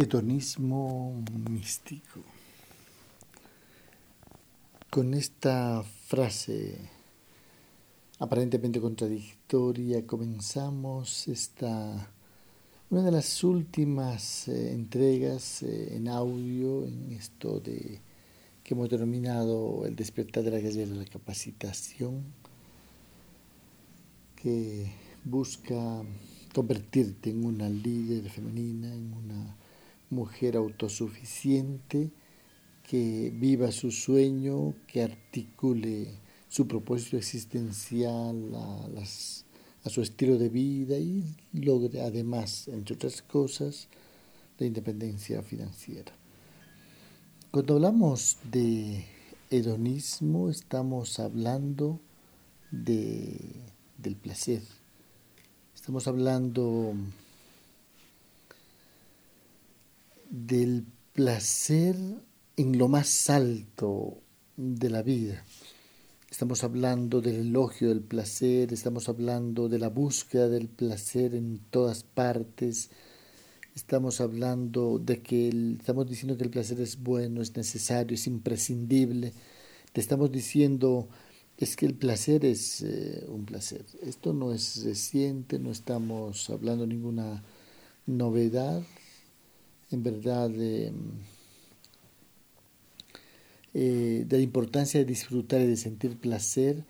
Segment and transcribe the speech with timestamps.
[0.00, 2.20] hedonismo místico.
[4.88, 6.78] Con esta frase
[8.18, 12.10] aparentemente contradictoria comenzamos esta
[12.88, 18.00] una de las últimas eh, entregas eh, en audio en esto de
[18.64, 22.24] que hemos denominado el despertar de la gallera de la capacitación
[24.34, 24.90] que
[25.24, 26.02] busca
[26.54, 29.59] convertirte en una líder femenina, en una
[30.10, 32.10] mujer autosuficiente
[32.82, 36.08] que viva su sueño, que articule
[36.48, 43.88] su propósito existencial a, su estilo de vida y logre además, entre otras cosas,
[44.58, 46.12] la independencia financiera.
[47.50, 49.04] Cuando hablamos de
[49.50, 52.00] hedonismo estamos hablando
[52.70, 53.38] de,
[53.96, 54.62] del placer,
[55.74, 56.94] estamos hablando
[60.30, 61.96] del placer
[62.56, 64.22] en lo más alto
[64.56, 65.44] de la vida.
[66.30, 72.04] Estamos hablando del elogio del placer, estamos hablando de la búsqueda del placer en todas
[72.04, 72.90] partes,
[73.74, 79.32] estamos hablando de que estamos diciendo que el placer es bueno, es necesario, es imprescindible.
[79.92, 81.08] Te estamos diciendo
[81.58, 83.84] es que el placer es eh, un placer.
[84.02, 87.42] Esto no es reciente, no estamos hablando de ninguna
[88.06, 88.82] novedad,
[89.90, 90.92] en verdad eh,
[93.72, 96.84] de la importancia de disfrutar y de sentir placer,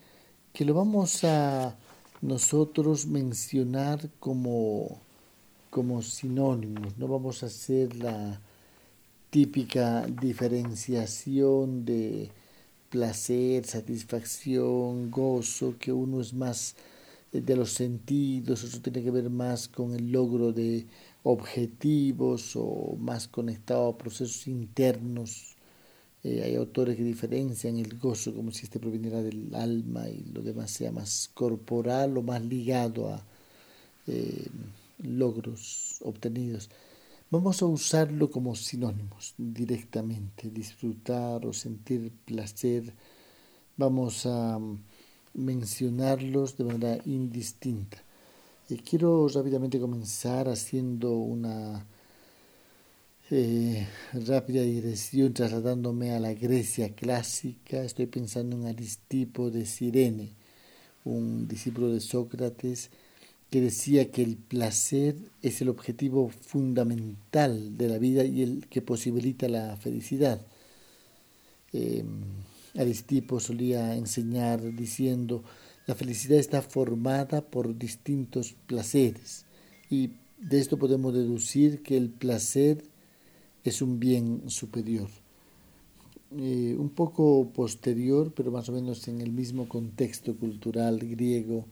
[0.53, 1.77] que lo vamos a
[2.23, 5.01] nosotros mencionar como,
[5.71, 8.41] como sinónimos, no vamos a hacer la
[9.31, 12.31] típica diferenciación de
[12.91, 16.75] placer, satisfacción, gozo, que uno es más
[17.33, 20.87] eh, de los sentidos, eso tiene que ver más con el logro de
[21.23, 25.57] objetivos o más conectado a procesos internos.
[26.23, 30.43] Eh, hay autores que diferencian el gozo como si este proviniera del alma y lo
[30.43, 33.23] demás sea más corporal o más ligado a
[34.07, 34.47] eh,
[34.99, 36.71] logros obtenidos.
[37.31, 42.93] Vamos a usarlo como sinónimos directamente, disfrutar o sentir placer.
[43.77, 44.59] Vamos a
[45.33, 48.03] mencionarlos de manera indistinta
[48.79, 51.87] quiero rápidamente comenzar haciendo una
[53.31, 57.83] eh, rápida digresión trasladándome a la Grecia clásica.
[57.83, 60.31] Estoy pensando en Aristipo de Cirene,
[61.05, 62.91] un discípulo de Sócrates
[63.51, 68.83] que decía que el placer es el objetivo fundamental de la vida y el que
[68.83, 70.41] posibilita la felicidad.
[71.73, 72.05] Eh,
[72.79, 75.43] Aristipo solía enseñar diciendo,
[75.91, 79.45] la felicidad está formada por distintos placeres
[79.91, 82.85] y de esto podemos deducir que el placer
[83.65, 85.09] es un bien superior.
[86.39, 91.67] Eh, un poco posterior, pero más o menos en el mismo contexto cultural griego,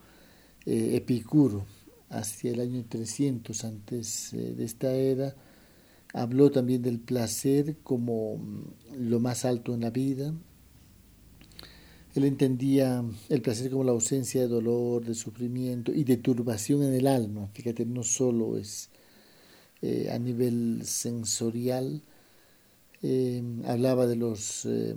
[0.67, 1.65] eh, Epicuro,
[2.11, 5.37] hacia el año 300 antes eh, de esta era,
[6.13, 8.63] habló también del placer como mm,
[8.99, 10.35] lo más alto en la vida,
[12.19, 16.93] él entendía el placer como la ausencia de dolor, de sufrimiento y de turbación en
[16.93, 17.49] el alma.
[17.55, 18.91] Fíjate, no solo es
[19.81, 22.03] eh, a nivel sensorial,
[23.03, 24.97] eh, hablaba de los eh,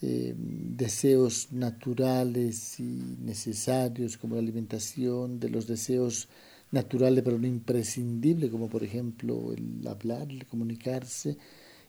[0.00, 6.28] deseos naturales y necesarios como la alimentación, de los deseos
[6.70, 11.38] naturales pero no imprescindibles como por ejemplo el hablar, el comunicarse,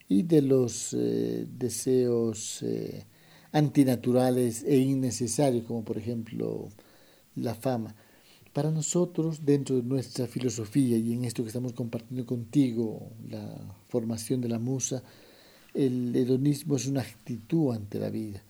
[0.08, 2.64] y de los deseos
[3.52, 6.68] antinaturales e innecesarios, como por ejemplo
[7.36, 7.94] la fama.
[8.52, 14.40] Para nosotros, dentro de nuestra filosofía y en esto que estamos compartiendo contigo, la formación
[14.40, 15.02] de la musa,
[15.72, 18.42] el hedonismo es una actitud ante la vida.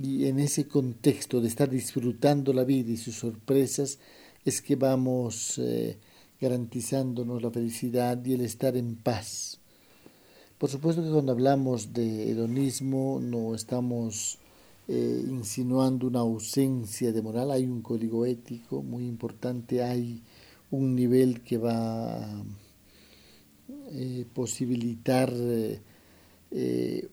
[0.00, 3.98] Y en ese contexto de estar disfrutando la vida y sus sorpresas,
[4.44, 5.98] es que vamos eh,
[6.40, 9.61] garantizándonos la felicidad y el estar en paz.
[10.62, 14.38] Por supuesto que cuando hablamos de hedonismo no estamos
[14.86, 20.22] eh, insinuando una ausencia de moral, hay un código ético muy importante, hay
[20.70, 22.44] un nivel que va a
[23.90, 27.08] eh, posibilitar eh,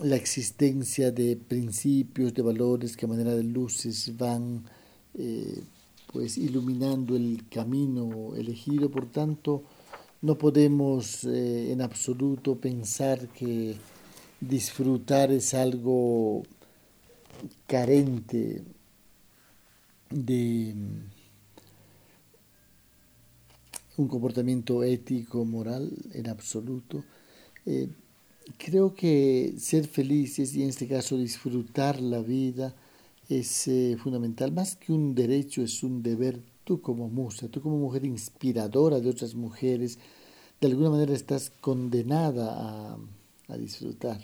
[0.00, 4.62] la existencia de principios, de valores que a manera de luces van
[6.12, 9.64] pues iluminando el camino elegido, por tanto,
[10.22, 13.76] no podemos eh, en absoluto pensar que
[14.40, 16.44] disfrutar es algo
[17.66, 18.62] carente
[20.10, 20.74] de
[23.96, 27.04] un comportamiento ético, moral en absoluto.
[27.66, 27.88] Eh,
[28.58, 32.74] creo que ser felices y en este caso disfrutar la vida
[33.28, 36.51] es eh, fundamental, más que un derecho, es un deber.
[36.64, 39.98] Tú como musa, tú como mujer inspiradora de otras mujeres,
[40.60, 42.96] de alguna manera estás condenada
[43.48, 44.18] a, disfrutar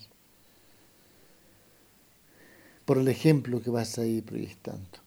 [2.87, 4.99] por el ejemplo que vas a ir proyectando.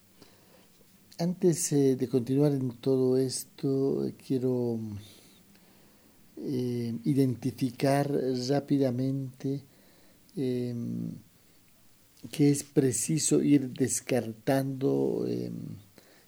[1.17, 4.79] Antes eh, de continuar en todo esto, quiero
[6.37, 8.11] eh, identificar
[8.49, 9.63] rápidamente
[10.35, 11.13] em,
[12.31, 15.53] que es preciso ir descartando em,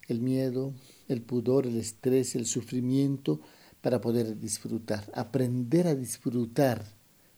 [0.07, 0.73] el miedo,
[1.07, 3.41] el pudor, el estrés, el sufrimiento
[3.81, 5.11] para poder disfrutar.
[5.13, 6.83] Aprender a disfrutar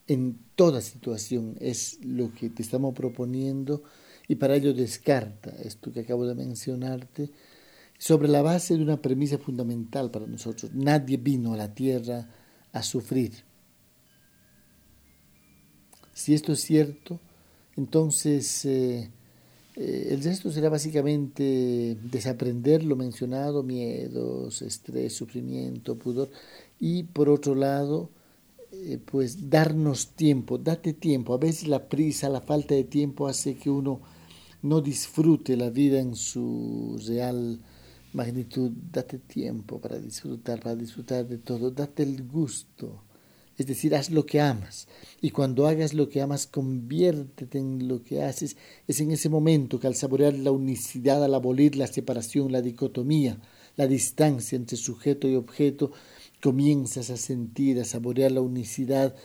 [0.07, 3.83] en toda situación es lo que te estamos proponiendo
[4.27, 7.31] y para ello descarta esto que acabo de mencionarte
[7.97, 10.71] sobre la base de una premisa fundamental para nosotros.
[10.73, 12.29] Nadie vino a la tierra
[12.71, 13.33] a sufrir.
[16.13, 17.19] Si esto es cierto,
[17.75, 19.12] entonces eh,
[19.75, 26.30] eh, el resto será básicamente desaprender lo mencionado, miedos, estrés, sufrimiento, pudor,
[26.80, 28.10] y por otro lado,
[28.72, 31.33] eh, pues darnos tiempo, date tiempo.
[31.33, 34.01] A veces la prisa, la falta de tiempo hace que uno
[34.62, 37.60] no disfrute la vida en su real
[38.13, 43.04] magnitud, date tiempo para disfrutar, para disfrutar de todo, date el gusto.
[43.57, 44.88] Es decir, haz lo que amas.
[45.22, 48.57] Y cuando hagas lo que amas, conviértete en lo que haces.
[48.88, 53.40] Es en ese momento que al saborear la unicidad, al abolir la separación, la dicotomía,
[53.78, 55.92] la distancia entre sujeto y objeto,
[56.42, 59.16] comienzas a sentir, a saborear la unicidad.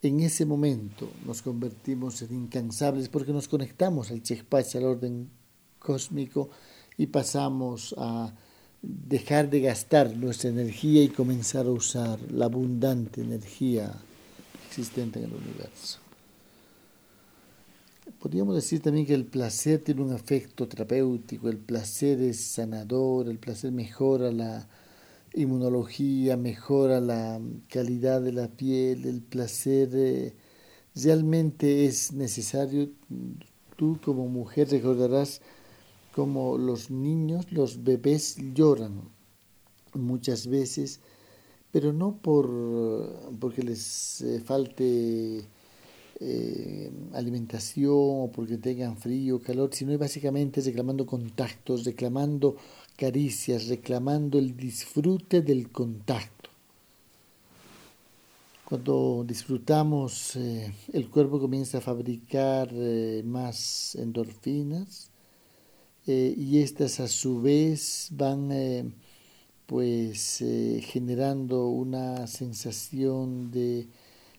[0.00, 5.30] En ese momento nos convertimos en incansables porque nos conectamos al Chekpach, al orden
[5.80, 6.50] cósmico,
[6.96, 8.34] y pasamos a
[8.86, 13.92] dejar de gastar nuestra energía y comenzar a usar la abundante energía
[14.68, 15.98] existente en el universo.
[18.20, 23.38] Podríamos decir también que el placer tiene un efecto terapéutico, el placer es sanador, el
[23.38, 24.68] placer mejora la
[25.34, 30.34] inmunología, mejora la calidad de la piel, el placer eh,
[30.94, 32.88] realmente es necesario.
[33.76, 35.42] Tú como mujer recordarás
[36.16, 39.02] como los niños, los bebés lloran
[39.92, 41.00] muchas veces,
[41.70, 42.48] pero no por
[43.38, 45.44] porque les eh, falte
[46.20, 52.56] eh, alimentación o porque tengan frío, calor, sino básicamente reclamando contactos, reclamando
[52.96, 56.48] caricias, reclamando el disfrute del contacto.
[58.64, 62.72] Cuando disfrutamos, eh, el cuerpo comienza a fabricar
[63.22, 65.10] más endorfinas,
[66.06, 68.84] eh, y estas a su vez van eh,
[69.66, 73.88] pues eh, generando una sensación de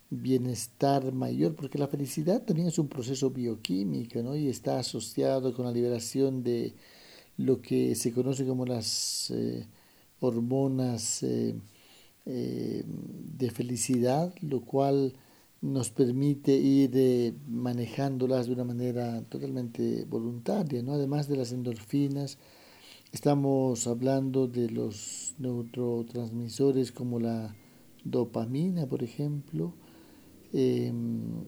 [0.09, 4.35] bienestar mayor, porque la felicidad también es un proceso bioquímico ¿no?
[4.37, 6.73] y está asociado con la liberación de
[7.37, 9.33] lo que se conoce como las
[10.21, 11.25] hormonas
[12.25, 15.13] de felicidad, lo cual
[15.61, 20.93] nos permite ir eh, manejándolas de una manera totalmente voluntaria, ¿no?
[20.93, 22.37] Además de las endorfinas,
[23.11, 27.55] estamos hablando de los neurotransmisores como la
[28.03, 29.73] dopamina, por ejemplo.
[30.53, 31.45] Em,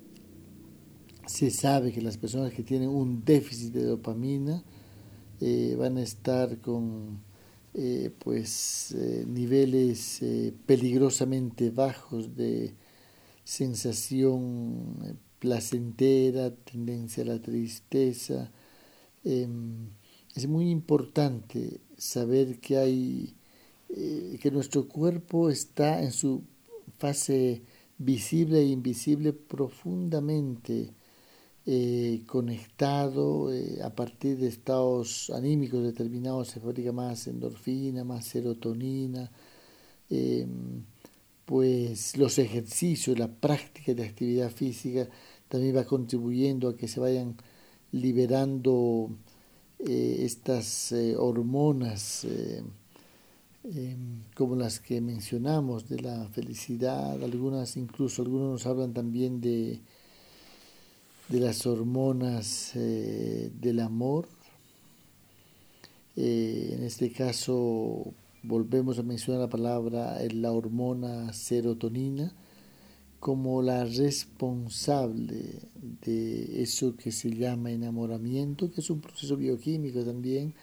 [1.27, 4.63] se sabe que las personas que tienen un déficit de dopamina
[5.39, 7.19] eh, van a estar con
[7.75, 8.95] eh, pues
[9.27, 10.21] niveles
[10.65, 12.73] peligrosamente bajos de
[13.49, 18.51] sensación eh, placentera, tendencia a la tristeza.
[19.23, 19.89] Em,
[20.35, 23.35] es muy importante saber que hay
[23.89, 26.43] eh, que nuestro cuerpo está en su
[26.99, 27.63] fase
[27.97, 30.93] visible e invisible profundamente
[31.65, 33.49] eh, conectado
[33.83, 39.31] a partir de estados anímicos determinados se fabrica más endorfina, más serotonina.
[40.09, 40.83] Em,
[41.49, 45.09] pues los ejercicios, la práctica de actividad física
[45.47, 47.37] también va contribuyendo a que se vayan
[47.91, 49.09] liberando
[49.79, 52.61] eh, estas eh, hormonas eh,
[53.63, 59.79] em, como las que mencionamos de la felicidad, algunas incluso algunos nos hablan también de,
[61.29, 64.27] de las hormonas del amor.
[66.15, 72.33] en este caso volvemos a mencionar la palabra, la hormona serotonina,
[73.19, 75.59] como la responsable
[76.01, 80.55] de eso que se llama enamoramiento, que es un proceso bioquímico también.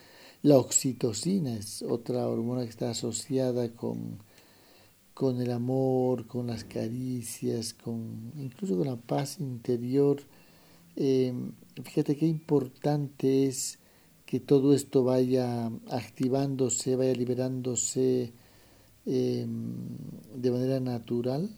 [0.42, 4.18] La oxitocina es otra hormona que está asociada con
[5.16, 10.20] con el amor, con las caricias, con incluso con la paz interior.
[10.94, 11.32] Eh,
[11.82, 13.78] fíjate qué importante es
[14.26, 18.32] que todo esto vaya activándose, vaya liberándose
[19.06, 19.86] em,
[20.34, 21.48] de manera natural.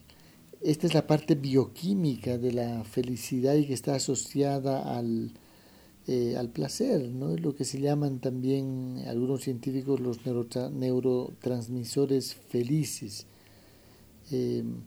[0.60, 5.32] Esta es la parte bioquímica de la felicidad y que está asociada al,
[6.06, 7.34] eh, al placer, ¿no?
[7.36, 13.26] lo que se llaman también algunos científicos los neurotransmisores felices,
[14.30, 14.82] em,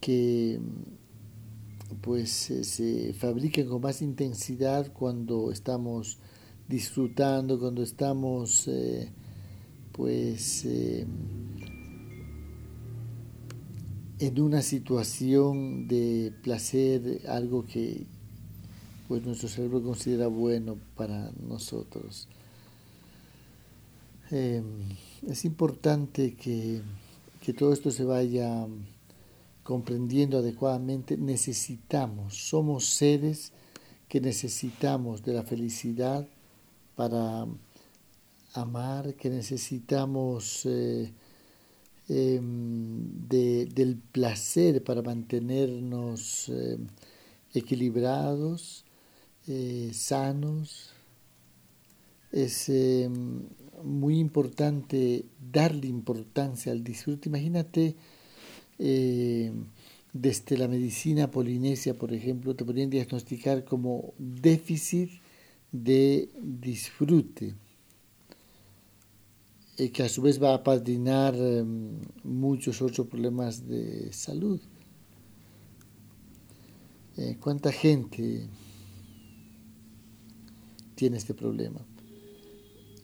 [0.00, 0.58] que
[2.00, 6.18] pues se fabrican con más intensidad cuando estamos
[6.70, 9.10] disfrutando, cuando estamos eh,
[9.92, 11.04] pues eh,
[14.20, 18.06] en una situación de placer, algo que
[19.08, 22.28] pues nuestro cerebro considera bueno para nosotros.
[24.30, 24.64] Em,
[25.26, 26.80] es importante que,
[27.42, 28.68] que todo esto se vaya
[29.64, 31.16] comprendiendo adecuadamente.
[31.16, 33.52] Necesitamos, somos seres
[34.08, 36.28] que necesitamos de la felicidad
[37.00, 37.46] para
[38.52, 41.10] amar, que necesitamos eh,
[42.10, 46.76] em, del placer para mantenernos eh,
[47.54, 48.84] equilibrados,
[49.48, 50.92] eh, sanos.
[52.32, 53.46] Es em,
[53.82, 57.30] muy importante darle importancia al disfrute.
[57.30, 57.96] Imagínate
[60.12, 65.10] desde la medicina polinesia, por ejemplo, te podrían diagnosticar como déficit
[65.72, 67.54] de disfrute,
[69.80, 74.60] y que a su vez va a padrinar em, muchos otros problemas de salud.
[77.16, 78.46] Eh, ¿Cuánta gente
[80.94, 81.80] tiene este problema?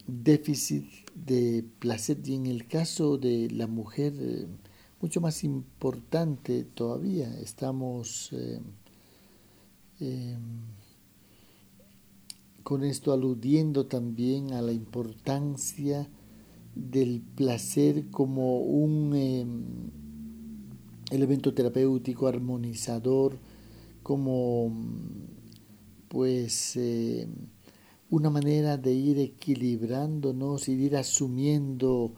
[0.07, 4.47] Déficit de placer y en el caso de la mujer, eh,
[5.01, 8.33] mucho más importante todavía, estamos...
[8.33, 8.61] Eh,
[10.01, 10.86] em,
[12.67, 16.11] con esto aludiendo también a la importancia
[16.75, 19.63] del placer como un em,
[21.13, 23.39] elemento terapéutico armonizador,
[24.03, 24.73] como
[26.09, 27.31] pues em,
[28.11, 32.15] una manera de ir equilibrándonos y de ir asumiendo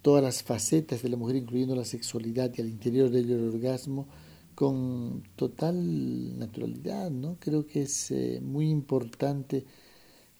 [0.00, 4.08] todas las facetas de la mujer, incluyendo la sexualidad y al interior del orgasmo,
[4.54, 7.36] con total naturalidad, ¿no?
[7.38, 9.66] Creo que es eh, muy importante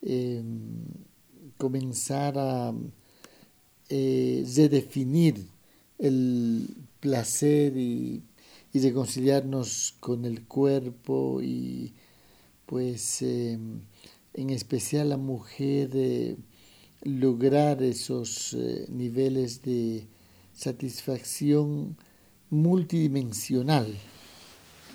[0.03, 0.47] Em,
[1.59, 2.73] comenzar a
[3.91, 5.47] eh, redefinir
[5.99, 8.23] el placer y,
[8.73, 11.93] reconciliarnos con el cuerpo y
[12.67, 13.81] pues em,
[14.33, 16.37] en especial la mujer eh,
[17.03, 20.07] lograr esos eh, niveles de
[20.55, 21.97] satisfacción
[22.49, 23.87] multidimensional.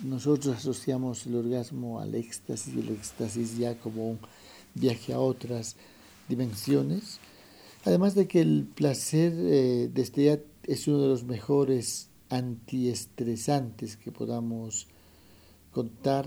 [0.04, 4.18] Nosotros asociamos el orgasmo al éxtasis y el éxtasis ya como un
[4.76, 5.76] viaje a otras
[6.28, 7.18] dimensiones.
[7.84, 14.12] Además de que el placer eh, desde ya es uno de los mejores antiestresantes que
[14.12, 14.86] podamos
[15.72, 16.26] contar.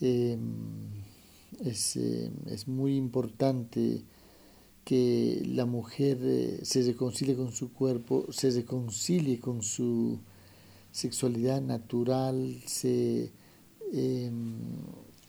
[0.00, 0.40] Em,
[1.64, 4.02] es, em, es, muy importante
[4.84, 10.18] que la mujer eh, se reconcilie con su cuerpo, se reconcilie con su
[10.90, 13.30] sexualidad natural, se
[13.92, 14.56] em,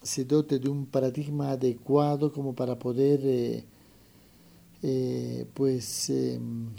[0.01, 3.63] se dote de un paradigma adecuado como para poder eh,
[4.81, 6.69] eh, pues em,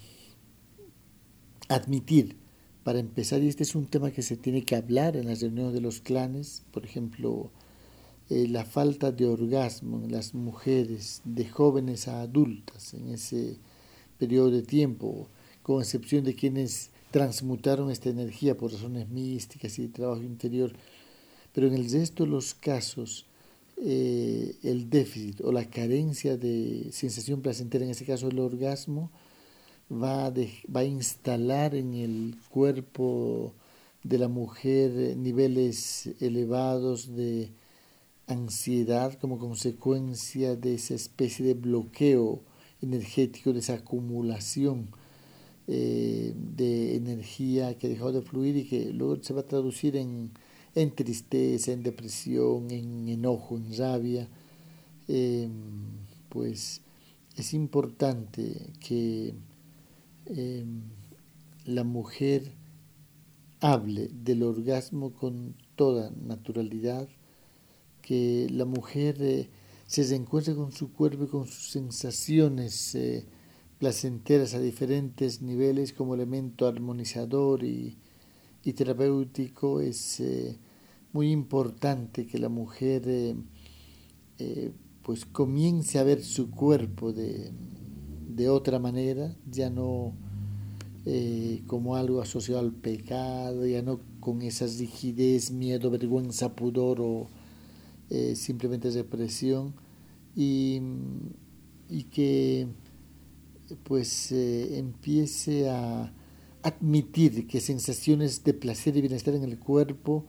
[1.69, 2.37] admitir.
[2.85, 5.73] Para empezar y este es un tema que se tiene que hablar en las reuniones
[5.73, 7.52] de los clanes por ejemplo
[8.29, 13.57] eh, la falta de orgasmo en las mujeres de jóvenes a adultas en ese
[14.19, 15.29] periodo de tiempo
[15.62, 20.73] con excepción de quienes transmutaron esta energía por razones místicas y de trabajo interior
[21.52, 23.26] pero en el resto de los casos,
[23.85, 29.11] eh, el déficit o la carencia de sensación placentera, en este caso el orgasmo,
[29.90, 33.52] va a, va a instalar en el cuerpo
[34.04, 37.50] de la mujer niveles elevados de
[38.26, 42.40] ansiedad como consecuencia de esa especie de bloqueo
[42.80, 44.88] energético, de esa acumulación
[45.68, 49.97] eh, de energía que ha dejado de fluir y que luego se va a traducir
[49.97, 50.30] en
[50.75, 54.29] en tristeza, en depresión, en enojo, en rabia,
[55.09, 55.50] em,
[56.29, 56.81] pues
[57.37, 59.35] es importante que
[60.26, 60.83] em,
[61.67, 62.52] la mujer
[63.61, 67.09] hable del orgasmo con toda naturalidad,
[68.02, 69.49] que la mujer eh,
[69.87, 73.25] se reencuentre con su cuerpo y con sus sensaciones eh,
[73.79, 77.62] placenteras a diferentes niveles como elemento armonizador
[78.64, 80.57] y, terapéutico, es eh,
[81.12, 83.35] muy importante que la mujer eh,
[84.38, 87.50] eh, pues comience a ver su cuerpo de,
[88.28, 90.14] de otra manera, ya no
[91.66, 97.28] como algo asociado al pecado, ya no con esa rigidez, miedo, vergüenza, pudor o
[98.37, 99.75] simplemente represión,
[100.37, 100.81] y,
[101.88, 102.69] y que
[103.83, 106.12] pues empiece a
[106.62, 110.25] admitir que sensaciones de placer y bienestar en el cuerpo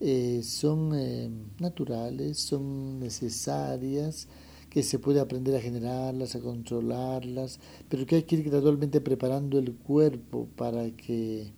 [0.00, 4.28] eh, son eh, naturales, son necesarias,
[4.70, 9.58] que se puede aprender a generarlas, a controlarlas, pero que hay que ir gradualmente preparando
[9.58, 11.52] el cuerpo para que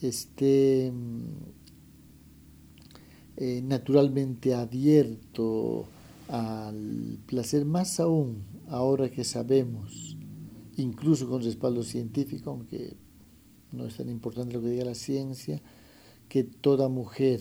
[0.00, 0.92] esté
[3.62, 5.86] naturalmente abierto
[6.28, 10.16] al placer, más aún ahora que sabemos
[10.76, 12.96] incluso con respaldo científico, aunque
[13.72, 15.60] no es tan importante lo que diga la ciencia,
[16.28, 17.40] que toda mujer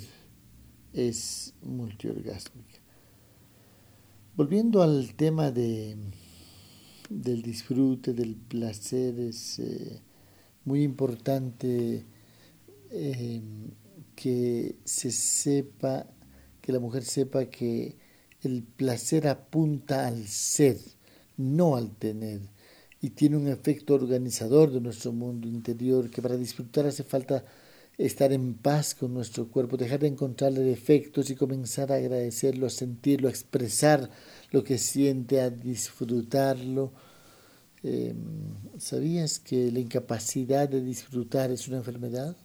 [0.94, 2.80] es multiorgásmica.
[4.36, 5.98] Volviendo al tema de,
[7.10, 10.02] del disfrute, del placer, es eh,
[10.66, 12.06] muy importante
[12.92, 13.42] eh,
[14.16, 16.08] que se sepa,
[16.62, 17.98] que la mujer sepa que
[18.42, 20.78] el placer apunta al ser,
[21.38, 22.42] no al tener
[23.02, 27.46] y tiene un efecto organizador de nuestro mundo interior, que para disfrutar hace falta
[27.98, 32.70] estar en paz con nuestro cuerpo, dejar de encontrarle defectos y comenzar a agradecerlo, a
[32.70, 34.10] sentirlo, a expresar
[34.52, 36.94] lo que siente, a disfrutarlo.
[37.84, 38.16] Em,
[38.78, 42.36] ¿Sabías que la incapacidad de disfrutar es una enfermedad?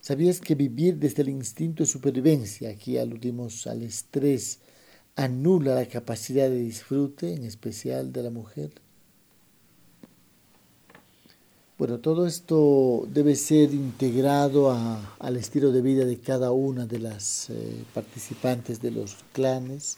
[0.00, 4.60] ¿Sabías que vivir desde el instinto de supervivencia, aquí aludimos al estrés,
[5.14, 8.72] anula la capacidad de disfrute, en especial de la mujer?
[11.82, 17.50] Bueno, todo esto debe ser integrado al estilo de vida de cada una de las
[17.50, 19.96] eh, participantes de los clanes.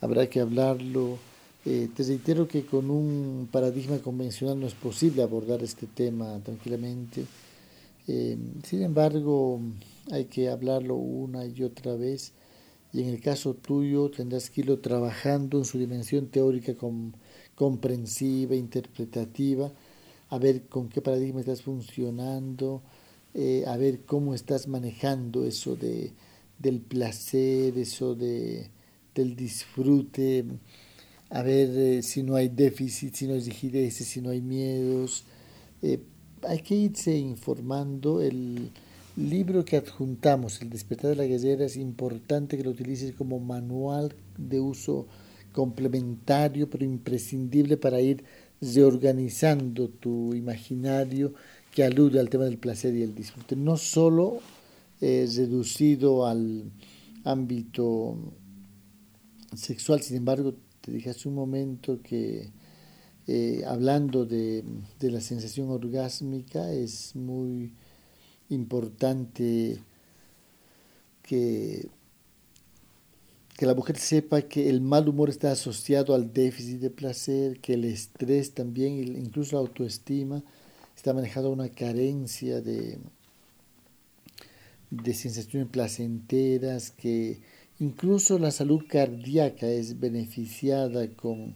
[0.00, 1.18] Habrá que hablarlo.
[1.64, 7.24] Eh, te reitero que con un paradigma convencional no es posible abordar este tema tranquilamente.
[8.06, 9.60] Eh, sin embargo,
[10.12, 12.30] hay que hablarlo una y otra vez
[12.92, 16.74] y en el caso tuyo tendrás que irlo trabajando en su dimensión teórica
[17.56, 19.72] comprensiva, interpretativa
[20.32, 22.82] a ver con qué paradigma estás funcionando,
[23.34, 26.10] eh, a ver cómo estás manejando eso de,
[26.58, 28.70] del placer, eso de,
[29.14, 30.46] del disfrute,
[31.28, 35.24] a ver eh, si no hay déficit, si no hay rigidez, si no hay miedos.
[35.82, 36.00] Eh,
[36.48, 38.22] hay que irse informando.
[38.22, 38.70] El
[39.16, 44.14] libro que adjuntamos, El despertar de la guerrera, es importante que lo utilices como manual
[44.38, 45.06] de uso
[45.52, 48.24] complementario, pero imprescindible para ir
[48.62, 51.34] reorganizando tu imaginario
[51.74, 54.40] que alude al tema del placer y el disfrute, no solo
[55.00, 56.70] es reducido al
[57.24, 58.16] ámbito
[59.54, 62.50] sexual, sin embargo, te dije hace un momento que
[63.26, 64.64] eh, hablando de,
[64.98, 67.72] de, la sensación orgásmica es muy
[68.48, 69.78] importante
[71.22, 71.88] que
[73.56, 77.74] que la mujer sepa que el mal humor está asociado al déficit de placer, que
[77.74, 80.42] el estrés también, incluso la autoestima,
[80.96, 82.98] está manejado una carencia de,
[84.90, 87.40] de sensaciones placenteras, que
[87.78, 91.54] incluso la salud cardíaca es beneficiada con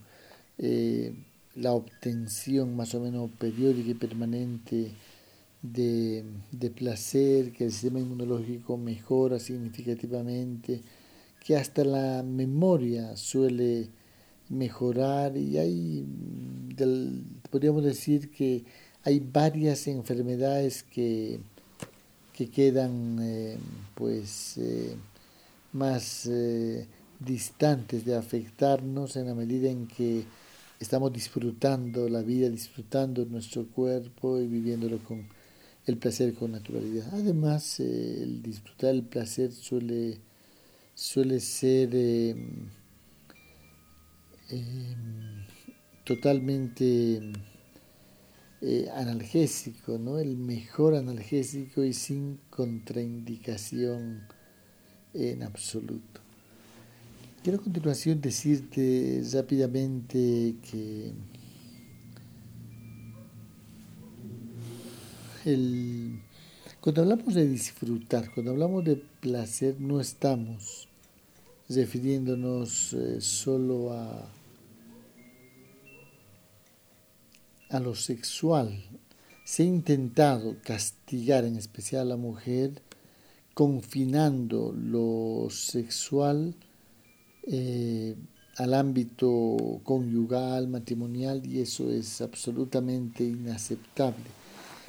[0.58, 1.14] eh,
[1.54, 4.92] la obtención más o menos periódica y permanente
[5.62, 10.82] de, de placer, que el sistema inmunológico mejora significativamente,
[11.46, 13.88] que hasta la memoria suele
[14.48, 16.04] mejorar y hay,
[17.50, 18.64] podríamos decir que
[19.04, 21.38] hay varias enfermedades que,
[22.32, 23.58] que quedan eh,
[23.94, 24.96] pues eh,
[25.72, 26.88] más eh,
[27.20, 30.24] distantes de afectarnos en la medida en que
[30.80, 35.24] estamos disfrutando la vida, disfrutando nuestro cuerpo y viviéndolo con
[35.86, 37.06] el placer con naturalidad.
[37.12, 40.25] Además, el disfrutar el placer suele
[40.96, 42.70] suele ser em,
[44.50, 45.44] em,
[46.04, 47.20] totalmente
[48.62, 50.18] eh, analgésico, ¿no?
[50.18, 54.26] el mejor analgésico y sin contraindicación
[55.12, 56.22] en absoluto.
[57.42, 61.12] Quiero a continuación decirte rápidamente que
[65.44, 66.22] el,
[66.86, 70.86] cuando hablamos de disfrutar, cuando hablamos de placer, no estamos
[71.68, 74.30] refiriéndonos eh, solo a,
[77.70, 78.84] a lo sexual.
[79.44, 82.80] Se ha intentado castigar en especial a la mujer
[83.52, 86.54] confinando lo sexual
[87.48, 88.14] eh,
[88.58, 94.45] al ámbito conyugal, matrimonial, y eso es absolutamente inaceptable.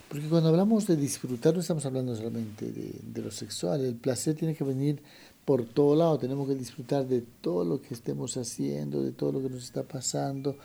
[0.09, 4.55] Porque cuando hablamos de disfrutar no estamos hablando solamente de, lo sexual, el placer tiene
[4.55, 5.01] que venir
[5.43, 9.41] por todo lado, tenemos que disfrutar de todo lo que estemos haciendo, de todo lo
[9.41, 10.55] que nos está pasando.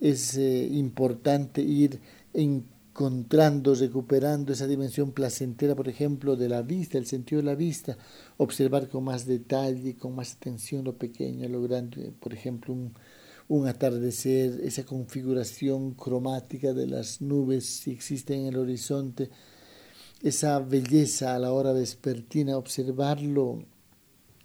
[0.00, 2.00] Es eh, importante ir
[2.32, 7.98] encontrando, recuperando esa dimensión placentera, por ejemplo, de la vista, el sentido de la vista,
[8.38, 12.94] observar con más detalle, con más atención lo pequeño, lo grande, por ejemplo, un,
[13.48, 19.30] un atardecer, esa configuración cromática de las nubes si existen en el horizonte,
[20.22, 23.64] esa belleza a la hora vespertina, observarlo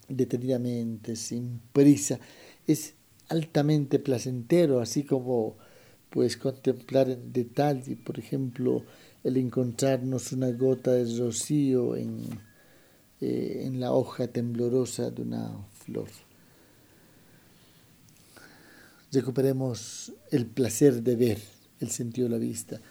[0.08, 2.20] detenidamente, sin prisa,
[2.66, 2.94] es
[3.30, 5.58] altamente placentero, así como
[6.10, 8.84] pues contemplar en detalle, por ejemplo,
[9.24, 12.20] el encontrarnos una gota de rocío en,
[13.20, 16.08] eh, en la hoja temblorosa de una flor.
[19.14, 21.40] Recuperemos el placer de ver,
[21.80, 22.82] el sentido de la vista.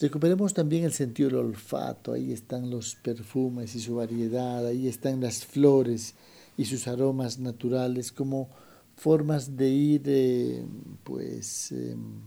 [0.00, 5.20] Recuperemos también el sentido del olfato, ahí están los perfumes y su variedad, ahí están
[5.20, 6.14] las flores
[6.56, 8.48] y sus aromas naturales como
[8.96, 10.64] formas de ir, eh,
[11.04, 12.22] pues, em,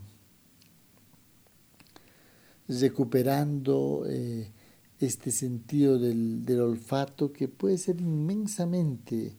[2.67, 4.51] recuperando eh,
[4.99, 9.33] este sentido del, olfato que puede ser inmensamente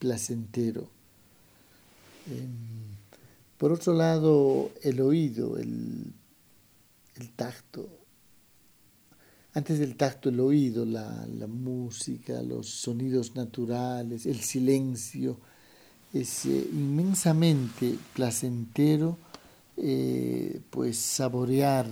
[0.00, 0.88] placentero.
[2.26, 2.97] Em,
[3.58, 6.14] por otro lado, el oído, el,
[7.34, 7.88] tacto.
[9.52, 15.38] Antes del tacto, el oído, la, música, los sonidos naturales, el silencio,
[16.12, 19.18] es eh, inmensamente placentero
[19.76, 21.86] eh, pues saborear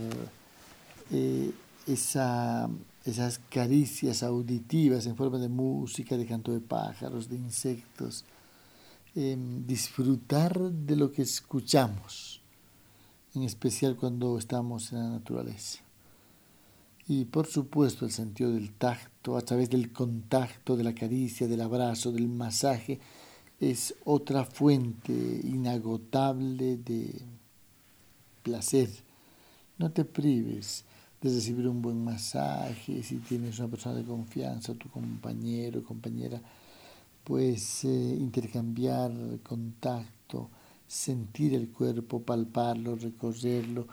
[1.13, 1.51] eh,
[1.87, 2.69] esa,
[3.05, 8.25] esas caricias auditivas en forma de música, de canto de pájaros, de insectos,
[9.17, 12.43] em, disfrutar de lo que escuchamos,
[13.35, 15.81] en especial cuando estamos en la naturaleza.
[17.09, 21.63] Y por supuesto el sentido del tacto, a través del contacto, de la caricia, del
[21.63, 23.01] abrazo, del masaje,
[23.59, 27.23] es otra fuente inagotable de
[28.43, 28.91] placer.
[29.79, 30.85] No te prives
[31.23, 36.41] de recibir un buen masaje, si tienes una persona de confianza, tu compañero, compañera,
[37.27, 39.11] pues eh, intercambiar
[39.43, 40.49] contacto,
[40.87, 43.89] sentir el cuerpo, palparlo, recorrerlo,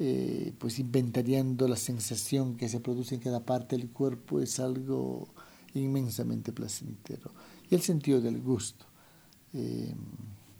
[0.00, 5.28] eh, pues inventariando la sensación que se produce en cada parte del cuerpo es algo
[5.74, 7.30] inmensamente placentero.
[7.70, 8.84] Y el sentido del gusto.
[9.54, 9.94] Eh,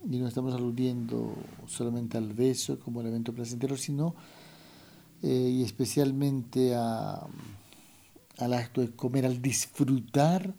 [0.09, 1.35] y no estamos aludiendo
[1.67, 4.15] solamente al beso como elemento placentero, sino
[5.25, 7.27] y especialmente a,
[8.39, 10.53] al acto de comer, al disfrutar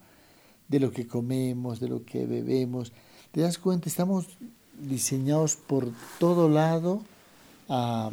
[0.68, 2.92] de lo que comemos, de lo que bebemos.
[3.32, 4.28] Te das cuenta, estamos
[4.80, 7.02] diseñados por todo lado
[7.70, 8.12] a,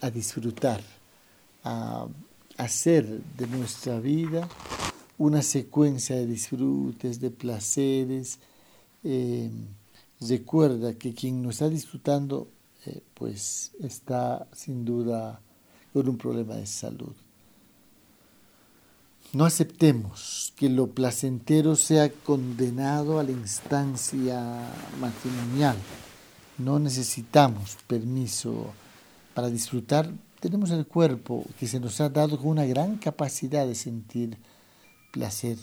[0.00, 0.82] a disfrutar,
[1.64, 2.06] a
[2.56, 3.06] hacer
[3.36, 4.48] de nuestra vida
[5.20, 8.38] una secuencia de disfrutes, de placeres.
[9.04, 9.50] Eh,
[10.20, 12.48] recuerda que quien no está disfrutando,
[12.86, 15.38] eh, pues está sin duda
[15.92, 17.12] con un problema de salud.
[19.32, 24.68] No aceptemos que lo placentero sea condenado a la instancia
[25.00, 25.76] matrimonial.
[26.58, 28.72] No necesitamos permiso
[29.32, 30.10] para disfrutar.
[30.40, 34.36] Tenemos el cuerpo que se nos ha dado con una gran capacidad de sentir
[35.12, 35.58] placer.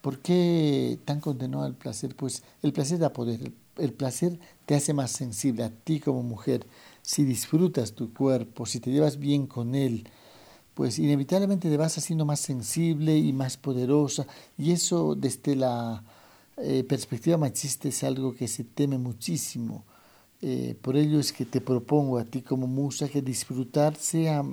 [0.00, 2.16] ¿Por qué tan condenado al placer?
[2.16, 6.66] Pues el placer da poder, el placer te hace más sensible a ti como mujer,
[7.02, 10.08] si disfrutas tu cuerpo, si te llevas bien con él,
[10.78, 14.28] pues inevitablemente te vas haciendo más sensible y más poderosa.
[14.56, 16.04] Y eso desde la
[16.56, 19.82] eh, perspectiva machista es algo que se teme muchísimo.
[20.40, 24.44] Eh, por ello es que te propongo a ti como musa que disfrutar sea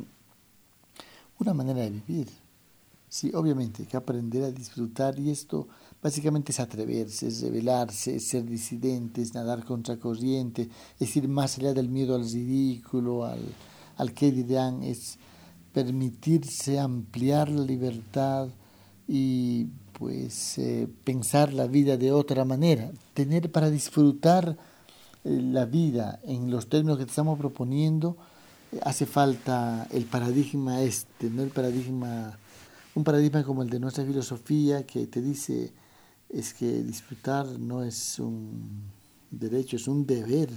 [1.38, 2.28] una manera de vivir.
[3.08, 5.68] Sí, obviamente hay que aprender a disfrutar y esto
[6.02, 11.58] Básicamente es atreverse, es rebelarse, es ser disidente, es nadar contra corriente, es ir más
[11.58, 13.40] allá del miedo al ridículo, al,
[13.98, 15.18] al que dirán, es
[15.76, 18.48] permitirse ampliar la libertad
[19.10, 24.56] y pues eh, pensar la vida de otra manera, tener para disfrutar
[25.26, 28.16] eh, la vida en los términos que estamos proponiendo,
[28.72, 32.40] eh, hace falta el paradigma este, no el paradigma,
[32.96, 35.74] un paradigma como el de nuestra filosofía que te dice
[36.30, 38.92] es que disfrutar no es un
[39.30, 40.52] derecho, es un deber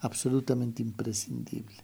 [0.00, 1.76] absolutamente imprescindible.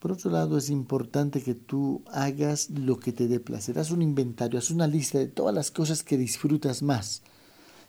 [0.00, 3.78] Por otro lado, es importante que tú hagas lo que te dé placer.
[3.78, 7.22] Haz un inventario, haz una lista de todas las cosas que disfrutas más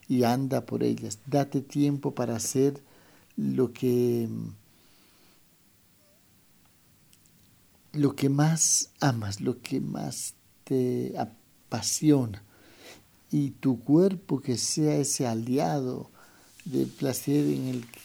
[0.10, 1.20] y anda por ellas.
[1.26, 2.84] Date tiempo para hacer
[3.38, 4.28] lo que
[7.94, 12.44] lo que más amas, lo que más te apasiona
[13.32, 16.10] y tu cuerpo que sea ese aliado
[16.66, 17.46] de placer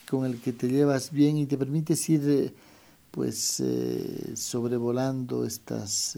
[0.08, 2.54] con el que te llevas bien y te permite ir
[3.16, 6.16] pues eh, sobrevolando estas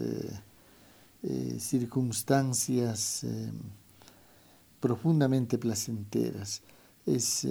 [1.23, 3.25] eh, circunstancias
[4.79, 6.61] profundamente placenteras.
[7.07, 7.47] Es,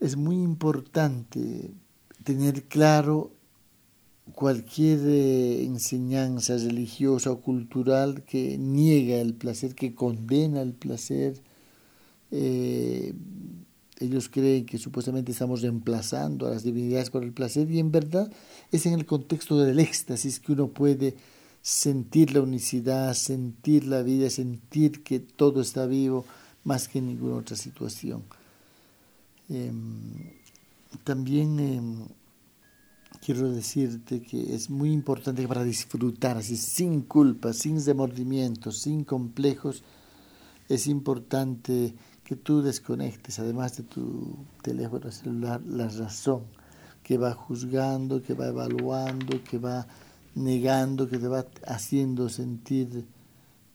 [0.00, 1.70] es muy importante
[2.24, 3.30] tener claro
[4.34, 11.40] cualquier eh, enseñanza religiosa o cultural que niega el placer, que condena el placer,
[12.30, 13.14] eh,
[14.00, 18.32] ellos creen que supuestamente estamos reemplazando a las divinidades por el placer y en verdad
[18.72, 21.14] es en el contexto del éxtasis que uno puede
[21.60, 26.24] sentir la unicidad, sentir la vida, sentir que todo está vivo
[26.64, 28.24] más que en ninguna otra situación.
[29.50, 30.32] Em,
[31.04, 32.06] también em,
[33.24, 39.82] quiero decirte que es muy importante para disfrutar así sin culpa, sin remordimientos, sin complejos,
[40.70, 41.94] es importante
[42.30, 46.44] que tú desconectes, además de tu teléfono celular, la razón
[47.02, 49.84] que va juzgando, que va evaluando, que va
[50.36, 53.04] negando, que te va haciendo sentir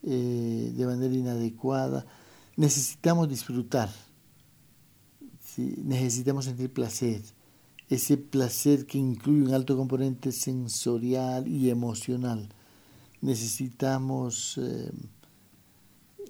[0.02, 2.06] eh, de manera inadecuada.
[2.56, 3.90] Necesitamos disfrutar,
[5.58, 7.20] necesitamos sentir placer,
[7.90, 12.48] ese placer que incluye un alto componente sensorial y emocional.
[13.20, 14.90] Necesitamos eh,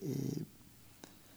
[0.02, 0.44] eh,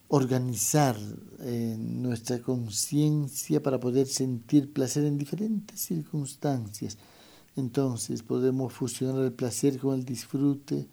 [0.09, 0.97] organizar
[1.39, 6.97] eh, nuestra conciencia para poder sentir placer en diferentes circunstancias.
[7.55, 10.87] Entonces podemos fusionar el placer con el disfrute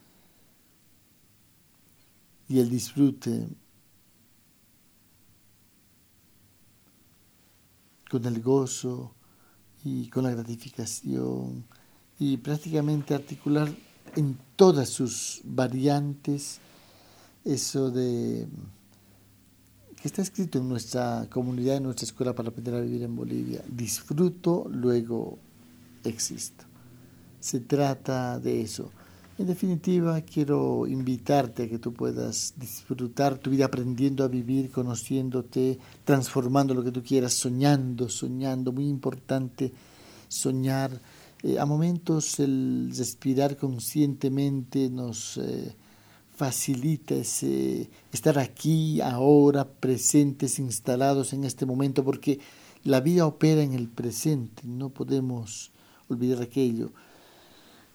[2.49, 3.49] y el disfrute
[8.11, 9.15] con el gozo
[9.83, 11.65] y con la gratificación
[12.19, 13.69] y prácticamente articular
[14.15, 16.61] en todas sus variantes
[17.45, 18.47] eso de
[20.01, 23.63] que está escrito en nuestra comunidad, en nuestra escuela para aprender a vivir en Bolivia.
[23.69, 25.39] Disfruto, luego
[26.05, 26.65] existo.
[27.41, 28.91] Se trata de eso.
[29.39, 35.79] En definitiva, quiero invitarte a que tú puedas disfrutar tu vida aprendiendo a vivir, conociéndote,
[36.05, 38.73] transformando lo que tú quieras, soñando, soñando.
[38.73, 39.73] Muy importante
[40.29, 40.91] soñar.
[41.43, 45.75] Eh, a momentos el respirar conscientemente nos eh,
[46.37, 52.39] facilita ese estar aquí, ahora, presentes, instalados en este momento, porque
[52.85, 55.73] la vida opera en el presente, no podemos
[56.09, 56.93] olvidar aquello.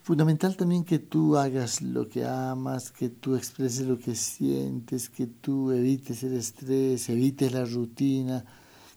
[0.02, 5.28] Fundamental también que tú hagas lo que amas, que tú expreses lo que sientes, que
[5.28, 8.44] tú evites el estrés, evites la rutina,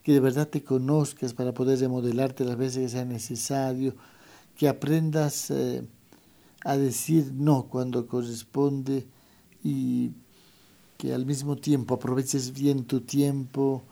[0.03, 3.95] que de verdad te conozcas para poder remodelarte las veces que sea necesario,
[4.57, 5.87] que aprendas eh,
[6.65, 9.07] a decir no cuando corresponde
[9.65, 10.13] y
[10.97, 13.83] que al mismo tiempo aproveches bien tu tiempo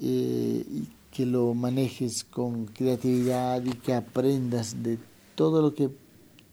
[0.00, 4.98] eh, y que lo manejes con creatividad y que aprendas de
[5.36, 5.88] todo lo que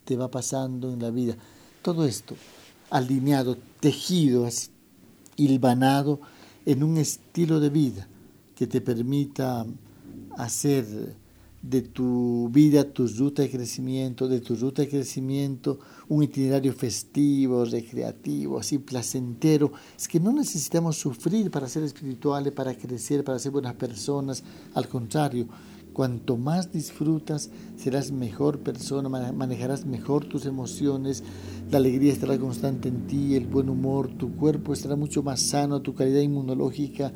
[0.05, 1.35] te va pasando en la vida.
[1.81, 2.35] Todo esto
[2.91, 4.47] alineado, tejido,
[5.35, 6.19] hilvanado
[6.65, 8.07] en un estilo de vida
[8.55, 9.65] que te permita
[10.37, 11.15] hacer
[11.61, 17.65] de tu vida, tu ruta de crecimiento, de tu ruta de crecimiento, un itinerario festivo,
[17.65, 19.71] recreativo, así placentero.
[19.97, 24.43] Es que no necesitamos sufrir para ser espirituales, para crecer, para ser buenas personas.
[24.73, 25.47] Al contrario,
[25.93, 31.21] Cuanto más disfrutas, serás mejor persona, manejarás mejor tus emociones,
[31.69, 35.81] la alegría estará constante en ti, el buen humor, tu cuerpo estará mucho más sano,
[35.81, 37.11] tu calidad inmunológica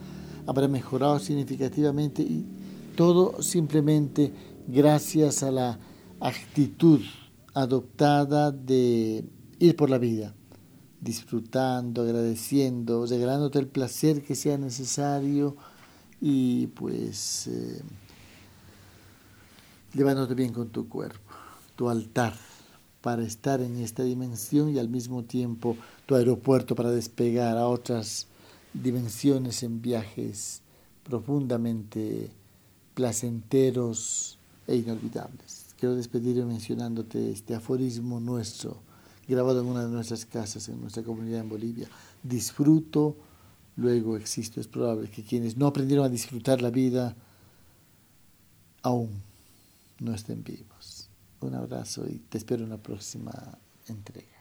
[0.45, 2.21] habrá mejorado significativamente
[2.95, 4.31] todo simplemente
[4.67, 5.79] gracias a la
[6.19, 7.01] actitud
[7.53, 9.23] adoptada de
[9.59, 10.33] ir por la vida,
[11.01, 15.55] disfrutando, agradeciendo, regalándote el placer que sea necesario
[16.21, 17.47] y pues...
[17.47, 17.81] Eh,
[19.95, 21.31] llevándote bien con tu cuerpo,
[21.75, 22.33] tu altar
[23.01, 28.27] para estar en esta dimensión y al mismo tiempo tu aeropuerto para despegar a otras
[28.73, 30.61] dimensiones en viajes
[31.03, 32.29] profundamente
[32.95, 35.75] placenteros e inolvidables.
[35.77, 38.77] Quiero despedirme mencionándote este aforismo nuestro,
[39.27, 41.87] grabado en una de nuestras casas, en nuestra comunidad en Bolivia.
[42.23, 43.15] Disfruto,
[43.75, 44.59] luego existo.
[44.59, 47.15] Es probable que quienes no aprendieron a disfrutar la vida
[48.81, 49.09] aún
[49.99, 51.09] no estén vivos.
[51.41, 53.33] Un abrazo y te espero en la próxima
[53.87, 54.34] entrega.